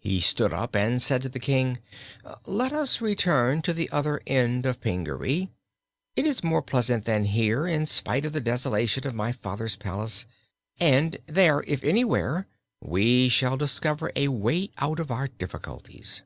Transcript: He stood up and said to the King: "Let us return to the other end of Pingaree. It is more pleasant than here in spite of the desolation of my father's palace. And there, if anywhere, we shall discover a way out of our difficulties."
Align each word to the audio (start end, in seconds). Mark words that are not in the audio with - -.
He 0.00 0.20
stood 0.22 0.50
up 0.50 0.74
and 0.74 0.96
said 1.02 1.20
to 1.20 1.28
the 1.28 1.38
King: 1.38 1.78
"Let 2.46 2.72
us 2.72 3.02
return 3.02 3.60
to 3.60 3.74
the 3.74 3.90
other 3.90 4.22
end 4.26 4.64
of 4.64 4.80
Pingaree. 4.80 5.50
It 6.16 6.24
is 6.24 6.42
more 6.42 6.62
pleasant 6.62 7.04
than 7.04 7.26
here 7.26 7.66
in 7.66 7.84
spite 7.84 8.24
of 8.24 8.32
the 8.32 8.40
desolation 8.40 9.06
of 9.06 9.14
my 9.14 9.30
father's 9.30 9.76
palace. 9.76 10.24
And 10.80 11.18
there, 11.26 11.62
if 11.66 11.84
anywhere, 11.84 12.46
we 12.80 13.28
shall 13.28 13.58
discover 13.58 14.10
a 14.16 14.28
way 14.28 14.70
out 14.78 14.98
of 15.00 15.10
our 15.10 15.28
difficulties." 15.28 16.22